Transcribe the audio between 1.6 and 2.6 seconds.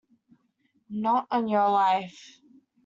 life!